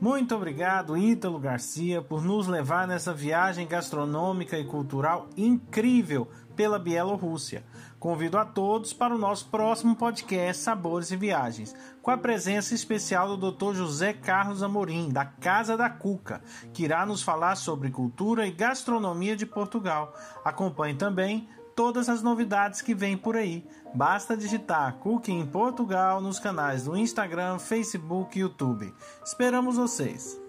Muito 0.00 0.32
obrigado, 0.32 0.96
Ítalo 0.96 1.40
Garcia, 1.40 2.00
por 2.00 2.22
nos 2.22 2.46
levar 2.46 2.86
nessa 2.86 3.12
viagem 3.12 3.66
gastronômica 3.66 4.56
e 4.56 4.64
cultural 4.64 5.28
incrível 5.36 6.28
pela 6.54 6.78
Bielorrússia. 6.78 7.64
Convido 7.98 8.38
a 8.38 8.44
todos 8.44 8.92
para 8.92 9.12
o 9.12 9.18
nosso 9.18 9.48
próximo 9.48 9.96
podcast 9.96 10.62
Sabores 10.62 11.10
e 11.10 11.16
Viagens, 11.16 11.74
com 12.00 12.12
a 12.12 12.16
presença 12.16 12.76
especial 12.76 13.36
do 13.36 13.50
Dr. 13.50 13.74
José 13.74 14.12
Carlos 14.12 14.62
Amorim, 14.62 15.08
da 15.08 15.24
Casa 15.24 15.76
da 15.76 15.90
Cuca, 15.90 16.42
que 16.72 16.84
irá 16.84 17.04
nos 17.04 17.20
falar 17.20 17.56
sobre 17.56 17.90
cultura 17.90 18.46
e 18.46 18.52
gastronomia 18.52 19.34
de 19.34 19.46
Portugal. 19.46 20.14
Acompanhe 20.44 20.94
também 20.94 21.48
todas 21.78 22.08
as 22.08 22.24
novidades 22.24 22.82
que 22.82 22.92
vêm 22.92 23.16
por 23.16 23.36
aí. 23.36 23.64
Basta 23.94 24.36
digitar 24.36 24.94
Cooking 24.94 25.38
em 25.38 25.46
Portugal 25.46 26.20
nos 26.20 26.40
canais 26.40 26.86
do 26.86 26.96
Instagram, 26.96 27.60
Facebook 27.60 28.36
e 28.36 28.42
YouTube. 28.42 28.92
Esperamos 29.24 29.76
vocês! 29.76 30.47